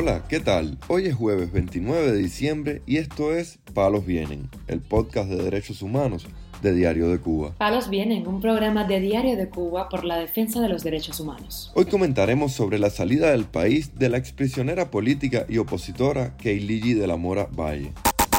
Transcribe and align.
Hola, 0.00 0.22
¿qué 0.28 0.38
tal? 0.38 0.78
Hoy 0.86 1.06
es 1.06 1.16
jueves 1.16 1.50
29 1.50 2.12
de 2.12 2.18
diciembre 2.18 2.82
y 2.86 2.98
esto 2.98 3.34
es 3.34 3.58
Palos 3.74 4.06
Vienen, 4.06 4.48
el 4.68 4.80
podcast 4.80 5.28
de 5.28 5.42
derechos 5.42 5.82
humanos 5.82 6.28
de 6.62 6.72
Diario 6.72 7.08
de 7.08 7.18
Cuba. 7.18 7.56
Palos 7.58 7.90
Vienen, 7.90 8.24
un 8.28 8.40
programa 8.40 8.84
de 8.84 9.00
Diario 9.00 9.36
de 9.36 9.48
Cuba 9.48 9.88
por 9.88 10.04
la 10.04 10.16
defensa 10.16 10.60
de 10.60 10.68
los 10.68 10.84
derechos 10.84 11.18
humanos. 11.18 11.72
Hoy 11.74 11.86
comentaremos 11.86 12.52
sobre 12.52 12.78
la 12.78 12.90
salida 12.90 13.32
del 13.32 13.46
país 13.46 13.98
de 13.98 14.08
la 14.08 14.18
exprisionera 14.18 14.88
política 14.92 15.46
y 15.48 15.58
opositora 15.58 16.36
Keiligi 16.36 16.94
de 16.94 17.08
la 17.08 17.16
Mora 17.16 17.48
Valle. 17.50 17.92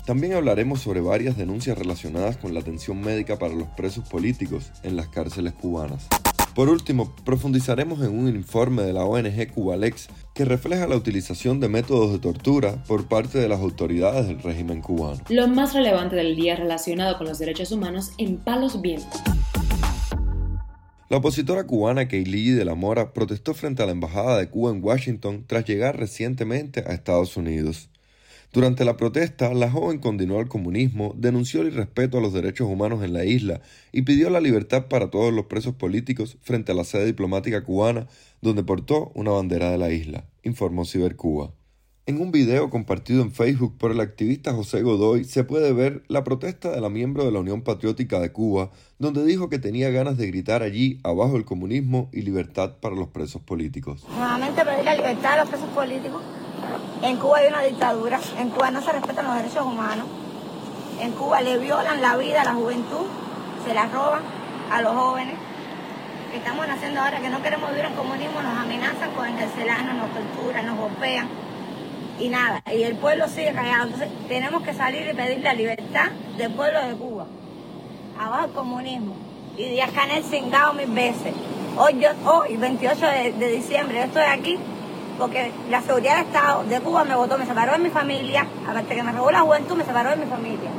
También 0.06 0.36
hablaremos 0.36 0.80
sobre 0.80 1.02
varias 1.02 1.36
denuncias 1.36 1.78
relacionadas 1.78 2.38
con 2.38 2.54
la 2.54 2.62
atención 2.62 3.02
médica 3.02 3.38
para 3.38 3.54
los 3.54 3.68
presos 3.76 4.08
políticos 4.08 4.72
en 4.84 4.96
las 4.96 5.10
cárceles 5.10 5.52
cubanas. 5.56 6.08
Por 6.56 6.68
último, 6.68 7.14
profundizaremos 7.24 8.02
en 8.02 8.18
un 8.18 8.28
informe 8.28 8.82
de 8.82 8.92
la 8.92 9.06
ONG 9.06 9.54
Cubalex 9.54 10.10
que 10.40 10.46
refleja 10.46 10.88
la 10.88 10.96
utilización 10.96 11.60
de 11.60 11.68
métodos 11.68 12.14
de 12.14 12.20
tortura 12.20 12.82
por 12.88 13.10
parte 13.10 13.40
de 13.40 13.50
las 13.50 13.60
autoridades 13.60 14.26
del 14.26 14.42
régimen 14.42 14.80
cubano. 14.80 15.20
Lo 15.28 15.50
más 15.50 15.74
relevante 15.74 16.16
del 16.16 16.38
día 16.38 16.56
relacionado 16.56 17.18
con 17.18 17.28
los 17.28 17.40
derechos 17.40 17.74
humanos 17.74 18.14
en 18.18 18.38
Palos 18.38 18.82
Vientos. 18.82 19.20
La 21.10 21.18
opositora 21.18 21.68
cubana 21.68 22.08
Keili 22.08 22.52
de 22.52 22.64
la 22.64 22.74
Mora 22.74 23.12
protestó 23.12 23.54
frente 23.54 23.84
a 23.84 23.86
la 23.86 23.92
Embajada 23.92 24.38
de 24.38 24.48
Cuba 24.48 24.72
en 24.72 24.82
Washington 24.82 25.44
tras 25.46 25.66
llegar 25.66 26.00
recientemente 26.00 26.86
a 26.88 26.94
Estados 26.94 27.36
Unidos. 27.36 27.90
Durante 28.52 28.84
la 28.84 28.98
protesta, 28.98 29.54
la 29.54 29.70
joven 29.70 30.00
condenó 30.00 30.40
al 30.40 30.48
comunismo, 30.48 31.14
denunció 31.16 31.62
el 31.62 31.68
irrespeto 31.68 32.18
a 32.18 32.22
los 32.22 32.34
derechos 32.34 32.68
humanos 32.68 33.04
en 33.04 33.14
la 33.14 33.24
isla 33.24 33.62
y 33.92 34.02
pidió 34.02 34.32
la 34.32 34.42
libertad 34.42 34.88
para 34.88 35.12
todos 35.12 35.32
los 35.32 35.46
presos 35.46 35.76
políticos 35.76 36.36
frente 36.42 36.72
a 36.72 36.76
la 36.76 36.84
sede 36.84 37.06
diplomática 37.06 37.64
cubana, 37.64 38.08
donde 38.42 38.64
portó 38.64 39.12
una 39.14 39.30
bandera 39.30 39.70
de 39.70 39.78
la 39.78 39.92
isla, 39.92 40.26
informó 40.42 40.86
Cibercuba. 40.86 41.52
En 42.08 42.20
un 42.20 42.32
video 42.32 42.72
compartido 42.72 43.22
en 43.22 43.32
Facebook 43.32 43.78
por 43.78 43.92
el 43.92 44.00
activista 44.00 44.52
José 44.52 44.82
Godoy 44.82 45.26
se 45.26 45.44
puede 45.44 45.72
ver 45.72 46.02
la 46.08 46.24
protesta 46.24 46.72
de 46.72 46.82
la 46.82 46.90
miembro 46.90 47.26
de 47.26 47.32
la 47.32 47.42
Unión 47.42 47.62
Patriótica 47.62 48.20
de 48.20 48.32
Cuba, 48.32 48.72
donde 48.98 49.24
dijo 49.26 49.50
que 49.50 49.60
tenía 49.60 49.92
ganas 49.92 50.18
de 50.18 50.26
gritar 50.26 50.64
allí 50.64 51.00
abajo 51.04 51.38
el 51.38 51.46
comunismo 51.46 52.10
y 52.12 52.24
libertad 52.24 52.78
para 52.82 52.96
los 52.96 53.10
presos 53.10 53.44
políticos. 53.44 54.08
Nuevamente 54.10 54.66
pedir 54.66 54.86
la 54.86 54.96
libertad 54.96 55.34
a 55.34 55.42
los 55.42 55.50
presos 55.50 55.70
políticos 55.70 56.24
en 57.02 57.18
Cuba 57.18 57.38
hay 57.38 57.48
una 57.48 57.62
dictadura, 57.62 58.20
en 58.38 58.50
Cuba 58.50 58.72
no 58.72 58.82
se 58.82 58.92
respetan 58.92 59.26
los 59.26 59.36
derechos 59.36 59.66
humanos, 59.66 60.06
en 61.00 61.12
Cuba 61.14 61.42
le 61.42 61.58
violan 61.58 62.02
la 62.02 62.18
vida 62.18 62.42
a 62.42 62.46
la 62.46 62.54
juventud, 62.54 63.08
se 63.66 63.74
la 63.74 63.86
roban 63.88 64.22
a 64.72 64.82
los 64.82 64.94
jóvenes. 64.94 65.36
Que 66.32 66.38
estamos 66.38 66.68
haciendo 66.68 67.02
ahora 67.02 67.20
que 67.20 67.30
no 67.30 67.42
queremos 67.42 67.70
vivir 67.72 67.86
en 67.86 67.94
comunismo, 67.94 68.42
nos 68.42 68.58
amenazan 68.58 69.12
con 69.16 69.28
encarcelarnos, 69.28 69.96
nos 69.96 70.10
torturan, 70.14 70.66
nos 70.66 70.78
golpean 70.78 71.28
y 72.20 72.30
nada. 72.30 72.62
Y 72.72 72.84
el 72.84 72.96
pueblo 72.96 73.28
sigue 73.28 73.52
callado. 73.54 73.86
Entonces 73.86 74.10
tenemos 74.28 74.62
que 74.62 74.74
salir 74.74 75.10
y 75.10 75.14
pedir 75.16 75.40
la 75.40 75.54
libertad 75.54 76.12
del 76.38 76.52
pueblo 76.52 76.86
de 76.86 76.94
Cuba. 76.96 77.26
Abajo 78.20 78.46
el 78.46 78.52
comunismo. 78.52 79.16
Y 79.58 79.70
Díaz 79.70 79.92
Canel 79.92 80.24
cingado 80.24 80.74
mil 80.74 80.92
veces. 80.92 81.34
Hoy, 81.78 82.00
yo, 82.00 82.10
hoy 82.30 82.58
28 82.58 83.06
de, 83.06 83.32
de 83.34 83.52
diciembre, 83.52 83.98
yo 83.98 84.04
estoy 84.04 84.24
aquí 84.24 84.60
porque 85.20 85.52
la 85.70 85.82
seguridad 85.82 86.18
del 86.18 86.28
Estado 86.28 86.64
de 86.64 86.80
Cuba 86.80 87.04
me 87.04 87.16
votó, 87.16 87.38
me 87.38 87.46
separó 87.46 87.74
de 87.74 87.80
mi 87.80 87.90
familia, 87.90 88.48
aparte 88.66 88.96
que 88.96 89.04
me 89.04 89.12
robó 89.12 89.30
la 89.30 89.42
juventud, 89.42 89.76
me 89.76 89.84
separó 89.84 90.12
de 90.12 90.16
mi 90.16 90.26
familia 90.26 90.72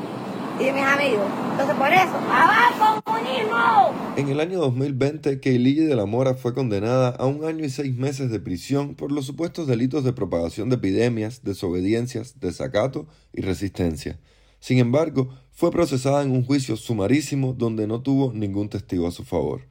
y 0.59 0.65
de 0.65 0.73
mis 0.73 0.83
amigos. 0.83 1.27
Entonces 1.53 1.77
por 1.77 1.93
eso, 1.93 2.17
¡abajo 2.33 3.03
comunismo! 3.03 3.95
En 4.17 4.29
el 4.31 4.41
año 4.41 4.59
2020, 4.59 5.41
Keilille 5.41 5.87
de 5.87 5.95
la 5.95 6.07
Mora 6.07 6.35
fue 6.35 6.55
condenada 6.55 7.11
a 7.11 7.27
un 7.27 7.45
año 7.45 7.65
y 7.65 7.71
seis 7.71 7.95
meses 7.95 8.31
de 8.31 8.41
prisión 8.41 8.95
por 8.95 9.13
los 9.13 9.27
supuestos 9.27 9.67
delitos 9.67 10.05
de 10.05 10.15
propagación 10.15 10.71
de 10.71 10.77
epidemias, 10.77 11.45
desobediencias, 11.45 12.41
desacato 12.41 13.07
y 13.35 13.43
resistencia. 13.43 14.19
Sin 14.59 14.79
embargo, 14.79 15.29
fue 15.53 15.71
procesada 15.71 16.23
en 16.23 16.31
un 16.31 16.45
juicio 16.45 16.77
sumarísimo 16.77 17.53
donde 17.53 17.87
no 17.87 18.01
tuvo 18.01 18.33
ningún 18.33 18.71
testigo 18.71 19.07
a 19.07 19.13
su 19.13 19.25
favor. 19.25 19.63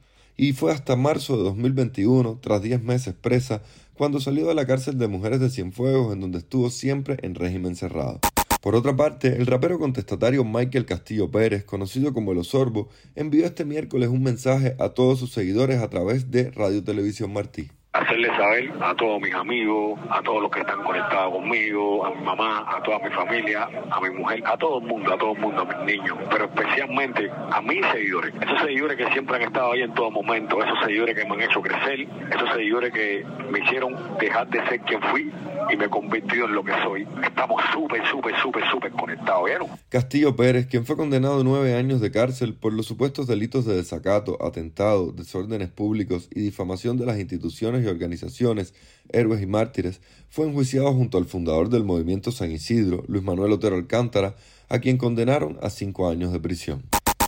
Y 0.42 0.54
fue 0.54 0.72
hasta 0.72 0.96
marzo 0.96 1.36
de 1.36 1.42
2021, 1.42 2.38
tras 2.40 2.62
diez 2.62 2.82
meses 2.82 3.12
presa, 3.12 3.60
cuando 3.92 4.20
salió 4.20 4.48
de 4.48 4.54
la 4.54 4.66
cárcel 4.66 4.96
de 4.96 5.06
mujeres 5.06 5.38
de 5.38 5.50
Cienfuegos 5.50 6.14
en 6.14 6.20
donde 6.22 6.38
estuvo 6.38 6.70
siempre 6.70 7.18
en 7.20 7.34
régimen 7.34 7.76
cerrado. 7.76 8.20
Por 8.62 8.74
otra 8.74 8.96
parte, 8.96 9.36
el 9.36 9.44
rapero 9.44 9.78
contestatario 9.78 10.42
Michael 10.42 10.86
Castillo 10.86 11.30
Pérez, 11.30 11.64
conocido 11.64 12.14
como 12.14 12.32
El 12.32 12.38
Osorbo, 12.38 12.88
envió 13.16 13.44
este 13.44 13.66
miércoles 13.66 14.08
un 14.08 14.22
mensaje 14.22 14.76
a 14.78 14.88
todos 14.88 15.18
sus 15.18 15.30
seguidores 15.30 15.82
a 15.82 15.90
través 15.90 16.30
de 16.30 16.50
Radio 16.52 16.82
Televisión 16.82 17.34
Martí 17.34 17.68
hacerle 17.92 18.28
saber 18.36 18.72
a 18.80 18.94
todos 18.94 19.20
mis 19.20 19.34
amigos, 19.34 19.98
a 20.10 20.22
todos 20.22 20.42
los 20.42 20.50
que 20.50 20.60
están 20.60 20.82
conectados 20.84 21.32
conmigo, 21.32 22.06
a 22.06 22.14
mi 22.14 22.22
mamá, 22.22 22.64
a 22.68 22.82
toda 22.82 23.00
mi 23.00 23.10
familia, 23.10 23.68
a 23.90 24.00
mi 24.00 24.10
mujer, 24.10 24.42
a 24.46 24.56
todo 24.56 24.78
el 24.78 24.86
mundo, 24.86 25.12
a 25.12 25.18
todo 25.18 25.32
el 25.32 25.40
mundo, 25.40 25.62
a 25.62 25.64
mis 25.64 25.96
niños, 25.96 26.16
pero 26.30 26.44
especialmente 26.44 27.28
a 27.30 27.60
mis 27.60 27.84
seguidores, 27.86 28.32
esos 28.40 28.60
seguidores 28.60 28.96
que 28.96 29.10
siempre 29.12 29.36
han 29.36 29.42
estado 29.42 29.72
ahí 29.72 29.82
en 29.82 29.92
todo 29.94 30.10
momento, 30.10 30.62
esos 30.62 30.78
seguidores 30.84 31.16
que 31.16 31.24
me 31.24 31.34
han 31.34 31.42
hecho 31.42 31.60
crecer, 31.60 32.06
esos 32.30 32.50
seguidores 32.54 32.92
que 32.92 33.26
me 33.50 33.58
hicieron 33.58 33.96
dejar 34.20 34.48
de 34.48 34.64
ser 34.68 34.80
quien 34.82 35.02
fui 35.02 35.32
y 35.72 35.76
me 35.76 35.86
he 35.86 35.88
convertido 35.88 36.46
en 36.46 36.54
lo 36.54 36.62
que 36.62 36.72
soy. 36.84 37.06
Estamos 37.24 37.60
súper, 37.72 38.06
súper, 38.06 38.36
súper, 38.40 38.64
súper 38.70 38.92
conectados, 38.92 39.44
¿vieron? 39.46 39.68
Castillo 39.88 40.36
Pérez, 40.36 40.66
quien 40.66 40.86
fue 40.86 40.96
condenado 40.96 41.40
a 41.40 41.44
nueve 41.44 41.74
años 41.74 42.00
de 42.00 42.12
cárcel 42.12 42.54
por 42.54 42.72
los 42.72 42.86
supuestos 42.86 43.26
delitos 43.26 43.66
de 43.66 43.74
desacato, 43.74 44.38
atentado, 44.44 45.12
desórdenes 45.12 45.68
públicos 45.68 46.28
y 46.32 46.40
difamación 46.40 46.96
de 46.96 47.06
las 47.06 47.18
instituciones 47.18 47.79
y 47.84 47.88
organizaciones, 47.88 48.74
héroes 49.10 49.42
y 49.42 49.46
mártires, 49.46 50.00
fue 50.28 50.46
enjuiciado 50.46 50.92
junto 50.92 51.18
al 51.18 51.24
fundador 51.24 51.68
del 51.68 51.84
movimiento 51.84 52.32
San 52.32 52.50
Isidro, 52.50 53.04
Luis 53.08 53.22
Manuel 53.22 53.52
Otero 53.52 53.76
Alcántara, 53.76 54.36
a 54.68 54.78
quien 54.78 54.96
condenaron 54.96 55.58
a 55.62 55.70
cinco 55.70 56.08
años 56.08 56.32
de 56.32 56.40
prisión. 56.40 56.82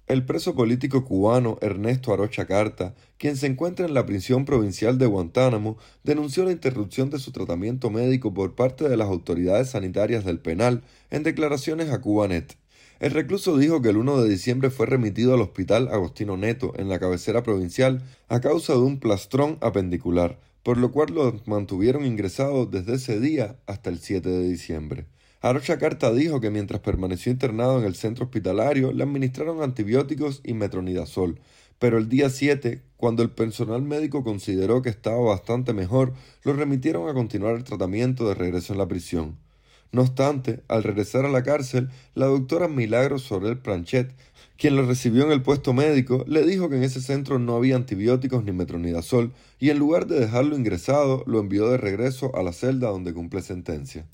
El 0.06 0.26
preso 0.26 0.54
político 0.54 1.04
cubano 1.04 1.58
Ernesto 1.62 2.12
Arocha 2.12 2.44
Carta, 2.44 2.94
quien 3.18 3.36
se 3.36 3.46
encuentra 3.46 3.86
en 3.86 3.94
la 3.94 4.04
prisión 4.04 4.44
provincial 4.44 4.98
de 4.98 5.06
Guantánamo, 5.06 5.78
denunció 6.04 6.44
la 6.44 6.52
interrupción 6.52 7.08
de 7.08 7.18
su 7.18 7.32
tratamiento 7.32 7.88
médico 7.88 8.34
por 8.34 8.54
parte 8.54 8.88
de 8.88 8.96
las 8.96 9.08
autoridades 9.08 9.70
sanitarias 9.70 10.24
del 10.24 10.38
penal 10.38 10.82
en 11.10 11.22
declaraciones 11.22 11.90
a 11.90 12.00
Cubanet. 12.00 12.61
El 13.02 13.10
recluso 13.10 13.58
dijo 13.58 13.82
que 13.82 13.88
el 13.88 13.96
1 13.96 14.22
de 14.22 14.30
diciembre 14.30 14.70
fue 14.70 14.86
remitido 14.86 15.34
al 15.34 15.40
hospital 15.40 15.88
Agostino 15.88 16.36
Neto, 16.36 16.72
en 16.76 16.88
la 16.88 17.00
cabecera 17.00 17.42
provincial, 17.42 18.00
a 18.28 18.40
causa 18.40 18.74
de 18.74 18.78
un 18.78 19.00
plastrón 19.00 19.58
apendicular, 19.60 20.38
por 20.62 20.78
lo 20.78 20.92
cual 20.92 21.12
lo 21.12 21.40
mantuvieron 21.46 22.06
ingresado 22.06 22.64
desde 22.64 22.94
ese 22.94 23.18
día 23.18 23.56
hasta 23.66 23.90
el 23.90 23.98
7 23.98 24.28
de 24.28 24.48
diciembre. 24.48 25.06
Arocha 25.40 25.78
Carta 25.78 26.12
dijo 26.12 26.40
que 26.40 26.50
mientras 26.50 26.80
permaneció 26.80 27.32
internado 27.32 27.80
en 27.80 27.86
el 27.86 27.96
centro 27.96 28.26
hospitalario 28.26 28.92
le 28.92 29.02
administraron 29.02 29.64
antibióticos 29.64 30.40
y 30.44 30.54
metronidazol, 30.54 31.40
pero 31.80 31.98
el 31.98 32.08
día 32.08 32.30
7, 32.30 32.82
cuando 32.96 33.24
el 33.24 33.30
personal 33.30 33.82
médico 33.82 34.22
consideró 34.22 34.80
que 34.80 34.90
estaba 34.90 35.18
bastante 35.18 35.72
mejor, 35.72 36.12
lo 36.44 36.52
remitieron 36.52 37.08
a 37.08 37.14
continuar 37.14 37.56
el 37.56 37.64
tratamiento 37.64 38.28
de 38.28 38.36
regreso 38.36 38.72
en 38.72 38.78
la 38.78 38.86
prisión. 38.86 39.38
No 39.92 40.00
obstante, 40.00 40.62
al 40.68 40.82
regresar 40.82 41.26
a 41.26 41.28
la 41.28 41.42
cárcel, 41.42 41.90
la 42.14 42.24
doctora 42.24 42.66
Milagros 42.66 43.24
Sorel 43.24 43.58
Planchet, 43.58 44.10
quien 44.56 44.74
lo 44.74 44.86
recibió 44.86 45.24
en 45.24 45.32
el 45.32 45.42
puesto 45.42 45.74
médico, 45.74 46.24
le 46.26 46.46
dijo 46.46 46.70
que 46.70 46.76
en 46.76 46.82
ese 46.82 47.02
centro 47.02 47.38
no 47.38 47.56
había 47.56 47.76
antibióticos 47.76 48.42
ni 48.42 48.52
metronidazol 48.52 49.32
y 49.60 49.68
en 49.68 49.78
lugar 49.78 50.06
de 50.06 50.18
dejarlo 50.18 50.56
ingresado, 50.56 51.24
lo 51.26 51.40
envió 51.40 51.68
de 51.68 51.76
regreso 51.76 52.34
a 52.34 52.42
la 52.42 52.54
celda 52.54 52.88
donde 52.88 53.12
cumple 53.12 53.42
sentencia. 53.42 54.06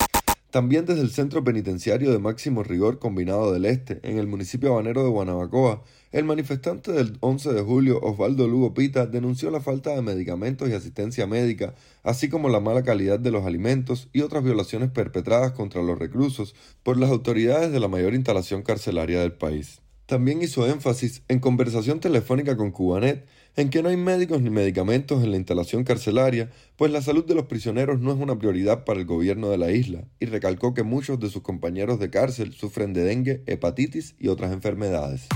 También 0.51 0.87
desde 0.87 1.01
el 1.01 1.11
Centro 1.11 1.43
Penitenciario 1.43 2.11
de 2.11 2.17
Máximo 2.17 2.63
Rigor 2.63 2.97
Combinado 2.97 3.53
del 3.53 3.65
Este, 3.65 3.99
en 4.01 4.17
el 4.17 4.25
municipio 4.25 4.71
habanero 4.71 5.03
de 5.03 5.09
Guanabacoa, 5.09 5.83
el 6.11 6.25
manifestante 6.25 6.91
del 6.91 7.17
11 7.19 7.53
de 7.53 7.61
julio, 7.61 7.99
Osvaldo 8.01 8.47
Lugo 8.47 8.73
Pita, 8.73 9.05
denunció 9.05 9.51
la 9.51 9.61
falta 9.61 9.91
de 9.91 10.01
medicamentos 10.01 10.67
y 10.67 10.73
asistencia 10.73 11.27
médica, 11.27 11.75
así 12.01 12.29
como 12.29 12.49
la 12.49 12.59
mala 12.59 12.81
calidad 12.81 13.19
de 13.19 13.29
los 13.29 13.45
alimentos 13.45 14.09
y 14.11 14.21
otras 14.21 14.43
violaciones 14.43 14.89
perpetradas 14.89 15.51
contra 15.51 15.83
los 15.83 15.99
reclusos 15.99 16.55
por 16.81 16.97
las 16.97 17.11
autoridades 17.11 17.71
de 17.71 17.79
la 17.79 17.87
mayor 17.87 18.15
instalación 18.15 18.63
carcelaria 18.63 19.19
del 19.19 19.33
país. 19.33 19.81
También 20.07 20.41
hizo 20.41 20.65
énfasis 20.65 21.21
en 21.27 21.37
conversación 21.37 21.99
telefónica 21.99 22.57
con 22.57 22.71
Cubanet 22.71 23.27
en 23.59 23.69
que 23.69 23.83
no 23.83 23.89
hay 23.89 23.97
médicos 23.97 24.41
ni 24.41 24.49
medicamentos 24.49 25.21
en 25.21 25.31
la 25.31 25.37
instalación 25.37 25.83
carcelaria, 25.83 26.49
pues 26.77 26.93
la 26.93 27.01
salud 27.01 27.25
de 27.25 27.35
los 27.35 27.47
prisioneros 27.47 27.99
no 27.99 28.13
es 28.13 28.17
una 28.17 28.39
prioridad 28.39 28.85
para 28.85 29.01
el 29.01 29.05
gobierno 29.05 29.49
de 29.49 29.57
la 29.57 29.71
isla, 29.71 30.05
y 30.17 30.27
recalcó 30.27 30.73
que 30.73 30.83
muchos 30.83 31.19
de 31.19 31.29
sus 31.29 31.41
compañeros 31.41 31.99
de 31.99 32.09
cárcel 32.09 32.53
sufren 32.53 32.93
de 32.93 33.03
dengue, 33.03 33.43
hepatitis 33.47 34.15
y 34.17 34.29
otras 34.29 34.53
enfermedades. 34.53 35.27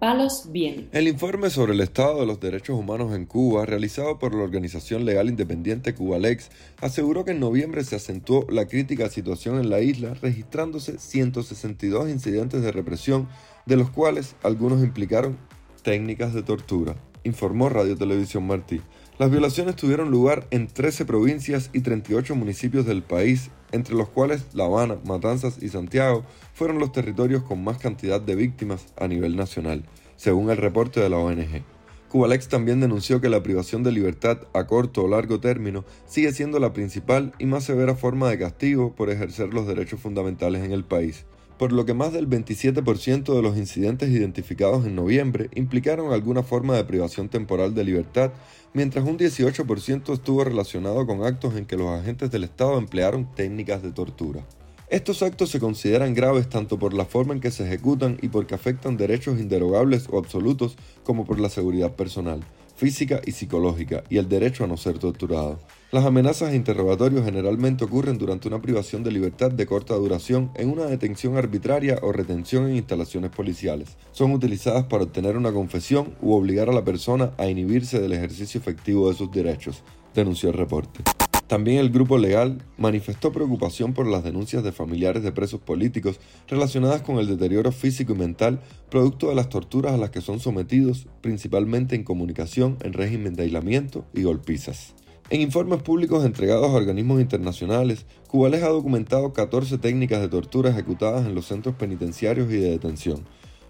Palos 0.00 0.44
bien. 0.50 0.88
El 0.92 1.08
informe 1.08 1.50
sobre 1.50 1.74
el 1.74 1.80
estado 1.80 2.20
de 2.20 2.26
los 2.26 2.40
derechos 2.40 2.78
humanos 2.78 3.14
en 3.14 3.26
Cuba, 3.26 3.66
realizado 3.66 4.18
por 4.18 4.34
la 4.34 4.44
organización 4.44 5.04
legal 5.04 5.28
independiente 5.28 5.94
Cubalex, 5.94 6.48
aseguró 6.80 7.26
que 7.26 7.32
en 7.32 7.40
noviembre 7.40 7.84
se 7.84 7.96
acentuó 7.96 8.46
la 8.48 8.66
crítica 8.66 9.10
situación 9.10 9.58
en 9.58 9.68
la 9.68 9.80
isla, 9.80 10.14
registrándose 10.14 10.98
162 10.98 12.08
incidentes 12.08 12.62
de 12.62 12.72
represión, 12.72 13.28
de 13.70 13.76
los 13.76 13.88
cuales 13.88 14.34
algunos 14.42 14.82
implicaron 14.82 15.38
técnicas 15.84 16.34
de 16.34 16.42
tortura, 16.42 16.96
informó 17.22 17.68
Radio 17.68 17.96
Televisión 17.96 18.44
Martí. 18.44 18.80
Las 19.16 19.30
violaciones 19.30 19.76
tuvieron 19.76 20.10
lugar 20.10 20.48
en 20.50 20.66
13 20.66 21.04
provincias 21.04 21.70
y 21.72 21.82
38 21.82 22.34
municipios 22.34 22.84
del 22.84 23.04
país, 23.04 23.52
entre 23.70 23.94
los 23.94 24.08
cuales 24.08 24.44
La 24.54 24.64
Habana, 24.64 24.98
Matanzas 25.04 25.62
y 25.62 25.68
Santiago 25.68 26.24
fueron 26.52 26.80
los 26.80 26.90
territorios 26.90 27.44
con 27.44 27.62
más 27.62 27.78
cantidad 27.78 28.20
de 28.20 28.34
víctimas 28.34 28.86
a 28.98 29.06
nivel 29.06 29.36
nacional, 29.36 29.84
según 30.16 30.50
el 30.50 30.56
reporte 30.56 30.98
de 30.98 31.08
la 31.08 31.18
ONG. 31.18 31.62
Cubalex 32.08 32.48
también 32.48 32.80
denunció 32.80 33.20
que 33.20 33.28
la 33.28 33.44
privación 33.44 33.84
de 33.84 33.92
libertad 33.92 34.48
a 34.52 34.66
corto 34.66 35.04
o 35.04 35.08
largo 35.08 35.38
término 35.38 35.84
sigue 36.06 36.32
siendo 36.32 36.58
la 36.58 36.72
principal 36.72 37.34
y 37.38 37.46
más 37.46 37.62
severa 37.62 37.94
forma 37.94 38.28
de 38.30 38.38
castigo 38.40 38.96
por 38.96 39.10
ejercer 39.10 39.54
los 39.54 39.68
derechos 39.68 40.00
fundamentales 40.00 40.64
en 40.64 40.72
el 40.72 40.82
país, 40.82 41.24
por 41.60 41.72
lo 41.72 41.84
que 41.84 41.92
más 41.92 42.14
del 42.14 42.26
27% 42.26 43.34
de 43.34 43.42
los 43.42 43.58
incidentes 43.58 44.08
identificados 44.08 44.86
en 44.86 44.94
noviembre 44.94 45.50
implicaron 45.54 46.10
alguna 46.10 46.42
forma 46.42 46.74
de 46.74 46.84
privación 46.84 47.28
temporal 47.28 47.74
de 47.74 47.84
libertad, 47.84 48.32
mientras 48.72 49.04
un 49.04 49.18
18% 49.18 50.14
estuvo 50.14 50.42
relacionado 50.42 51.06
con 51.06 51.22
actos 51.22 51.56
en 51.56 51.66
que 51.66 51.76
los 51.76 51.88
agentes 51.88 52.30
del 52.30 52.44
Estado 52.44 52.78
emplearon 52.78 53.30
técnicas 53.34 53.82
de 53.82 53.92
tortura. 53.92 54.42
Estos 54.88 55.22
actos 55.22 55.50
se 55.50 55.60
consideran 55.60 56.14
graves 56.14 56.48
tanto 56.48 56.78
por 56.78 56.94
la 56.94 57.04
forma 57.04 57.34
en 57.34 57.40
que 57.40 57.50
se 57.50 57.66
ejecutan 57.66 58.16
y 58.22 58.28
porque 58.28 58.54
afectan 58.54 58.96
derechos 58.96 59.38
inderogables 59.38 60.08
o 60.10 60.16
absolutos 60.16 60.78
como 61.04 61.26
por 61.26 61.38
la 61.38 61.50
seguridad 61.50 61.94
personal 61.94 62.42
física 62.80 63.20
y 63.26 63.32
psicológica, 63.32 64.04
y 64.08 64.16
el 64.16 64.26
derecho 64.26 64.64
a 64.64 64.66
no 64.66 64.78
ser 64.78 64.98
torturado. 64.98 65.58
Las 65.92 66.06
amenazas 66.06 66.52
e 66.52 66.56
interrogatorios 66.56 67.26
generalmente 67.26 67.84
ocurren 67.84 68.16
durante 68.16 68.48
una 68.48 68.62
privación 68.62 69.04
de 69.04 69.12
libertad 69.12 69.50
de 69.50 69.66
corta 69.66 69.94
duración 69.96 70.50
en 70.54 70.70
una 70.70 70.86
detención 70.86 71.36
arbitraria 71.36 71.98
o 72.00 72.10
retención 72.10 72.70
en 72.70 72.76
instalaciones 72.76 73.32
policiales. 73.32 73.98
Son 74.12 74.32
utilizadas 74.32 74.84
para 74.84 75.04
obtener 75.04 75.36
una 75.36 75.52
confesión 75.52 76.14
u 76.22 76.32
obligar 76.32 76.70
a 76.70 76.72
la 76.72 76.82
persona 76.82 77.32
a 77.36 77.48
inhibirse 77.48 78.00
del 78.00 78.14
ejercicio 78.14 78.58
efectivo 78.58 79.10
de 79.10 79.16
sus 79.16 79.30
derechos, 79.30 79.82
denunció 80.14 80.48
el 80.48 80.56
reporte. 80.56 81.02
También 81.50 81.78
el 81.78 81.90
grupo 81.90 82.16
legal 82.16 82.62
manifestó 82.78 83.32
preocupación 83.32 83.92
por 83.92 84.06
las 84.06 84.22
denuncias 84.22 84.62
de 84.62 84.70
familiares 84.70 85.24
de 85.24 85.32
presos 85.32 85.60
políticos 85.60 86.20
relacionadas 86.46 87.02
con 87.02 87.18
el 87.18 87.26
deterioro 87.26 87.72
físico 87.72 88.12
y 88.12 88.18
mental 88.18 88.60
producto 88.88 89.30
de 89.30 89.34
las 89.34 89.48
torturas 89.48 89.92
a 89.92 89.96
las 89.96 90.10
que 90.10 90.20
son 90.20 90.38
sometidos, 90.38 91.08
principalmente 91.22 91.96
en 91.96 92.04
comunicación, 92.04 92.78
en 92.84 92.92
régimen 92.92 93.34
de 93.34 93.42
aislamiento 93.42 94.04
y 94.14 94.22
golpizas. 94.22 94.94
En 95.28 95.40
informes 95.40 95.82
públicos 95.82 96.24
entregados 96.24 96.70
a 96.70 96.74
organismos 96.76 97.20
internacionales, 97.20 98.06
Cubales 98.28 98.62
ha 98.62 98.68
documentado 98.68 99.32
14 99.32 99.78
técnicas 99.78 100.20
de 100.20 100.28
tortura 100.28 100.70
ejecutadas 100.70 101.26
en 101.26 101.34
los 101.34 101.46
centros 101.46 101.74
penitenciarios 101.74 102.48
y 102.52 102.58
de 102.58 102.70
detención. 102.70 103.24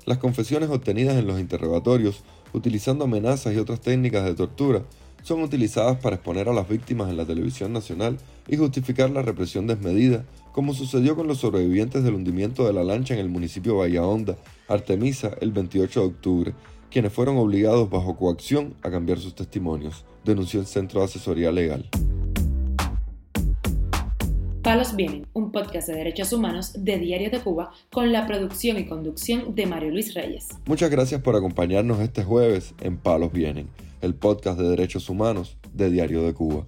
Las 0.05 0.19
confesiones 0.19 0.69
obtenidas 0.69 1.17
en 1.17 1.27
los 1.27 1.41
interrogatorios, 1.41 2.25
utilizando 2.53 3.05
amenazas 3.05 3.55
y 3.55 3.57
otras 3.57 3.81
técnicas 3.81 4.27
de 4.27 4.35
tortura, 4.35 4.83
son 5.23 5.43
utilizadas 5.43 5.99
para 5.99 6.17
exponer 6.17 6.49
a 6.49 6.53
las 6.53 6.69
víctimas 6.69 7.11
en 7.11 7.17
la 7.17 7.25
televisión 7.25 7.73
nacional 7.73 8.19
y 8.49 8.57
justificar 8.57 9.11
la 9.11 9.23
represión 9.23 9.67
desmedida, 9.67 10.25
como 10.53 10.75
sucedió 10.75 11.17
con 11.17 11.27
los 11.27 11.39
sobrevivientes 11.39 12.03
del 12.03 12.15
hundimiento 12.15 12.67
de 12.67 12.73
la 12.73 12.85
lancha 12.85 13.15
en 13.15 13.21
el 13.21 13.29
municipio 13.29 13.73
de 13.73 13.79
Bahía 13.79 14.03
Artemisa, 14.69 15.31
el 15.41 15.53
28 15.53 16.01
de 16.01 16.07
octubre, 16.07 16.55
quienes 16.91 17.13
fueron 17.13 17.37
obligados 17.37 17.89
bajo 17.89 18.17
coacción 18.17 18.75
a 18.83 18.91
cambiar 18.91 19.19
sus 19.19 19.35
testimonios, 19.35 20.05
denunció 20.25 20.61
el 20.61 20.67
Centro 20.67 21.01
de 21.01 21.07
Asesoría 21.07 21.53
Legal. 21.53 21.89
Palos 24.63 24.95
Vienen, 24.97 25.27
un 25.33 25.53
podcast 25.53 25.89
de 25.89 25.95
derechos 25.95 26.33
humanos 26.33 26.73
de 26.77 26.99
Diario 26.99 27.31
de 27.31 27.41
Cuba 27.41 27.71
con 27.91 28.13
la 28.13 28.27
producción 28.27 28.79
y 28.79 28.87
conducción 28.87 29.55
de 29.55 29.67
Mario 29.67 29.91
Luis 29.91 30.15
Reyes. 30.15 30.49
Muchas 30.67 30.91
gracias 30.91 31.21
por 31.23 31.37
acompañarnos 31.37 32.01
este 32.01 32.25
jueves 32.25 32.75
en 32.81 32.97
Palos 32.99 33.33
Vienen 33.33 33.69
el 34.01 34.15
podcast 34.15 34.59
de 34.59 34.69
derechos 34.69 35.09
humanos 35.09 35.57
de 35.73 35.91
Diario 35.91 36.23
de 36.23 36.35
Cuba. 36.35 36.67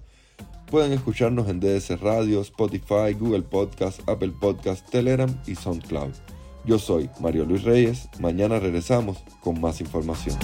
Pueden 0.69 0.91
escucharnos 0.91 1.49
en 1.49 1.59
DS 1.59 1.99
Radio, 1.99 2.41
Spotify, 2.41 3.13
Google 3.19 3.43
Podcast, 3.43 4.07
Apple 4.07 4.33
Podcast, 4.39 4.89
Telegram 4.89 5.29
y 5.45 5.55
SoundCloud. 5.55 6.13
Yo 6.65 6.79
soy 6.79 7.09
Mario 7.19 7.45
Luis 7.45 7.63
Reyes, 7.63 8.09
mañana 8.19 8.59
regresamos 8.59 9.23
con 9.41 9.59
más 9.59 9.81
información. 9.81 10.37